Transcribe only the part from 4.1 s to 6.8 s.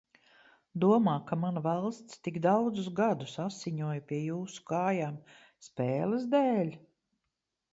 pie jūsu kājām spēles dēļ?